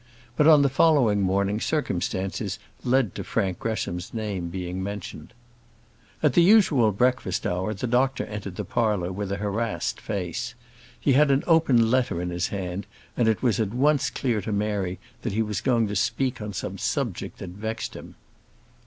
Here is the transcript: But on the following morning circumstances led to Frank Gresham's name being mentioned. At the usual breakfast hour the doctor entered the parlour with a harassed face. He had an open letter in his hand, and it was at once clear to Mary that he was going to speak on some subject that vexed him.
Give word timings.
But 0.35 0.47
on 0.47 0.63
the 0.63 0.67
following 0.67 1.21
morning 1.21 1.59
circumstances 1.59 2.57
led 2.83 3.13
to 3.13 3.23
Frank 3.23 3.59
Gresham's 3.59 4.15
name 4.15 4.49
being 4.49 4.81
mentioned. 4.81 5.31
At 6.23 6.33
the 6.33 6.41
usual 6.41 6.91
breakfast 6.91 7.45
hour 7.45 7.71
the 7.75 7.85
doctor 7.85 8.25
entered 8.25 8.55
the 8.55 8.65
parlour 8.65 9.11
with 9.11 9.31
a 9.31 9.35
harassed 9.37 10.01
face. 10.01 10.55
He 10.99 11.13
had 11.13 11.29
an 11.29 11.43
open 11.45 11.91
letter 11.91 12.19
in 12.19 12.31
his 12.31 12.47
hand, 12.47 12.87
and 13.15 13.27
it 13.27 13.43
was 13.43 13.59
at 13.59 13.75
once 13.75 14.09
clear 14.09 14.41
to 14.41 14.51
Mary 14.51 14.97
that 15.21 15.33
he 15.33 15.43
was 15.43 15.61
going 15.61 15.87
to 15.89 15.95
speak 15.95 16.41
on 16.41 16.51
some 16.51 16.79
subject 16.79 17.37
that 17.37 17.51
vexed 17.51 17.95
him. 17.95 18.15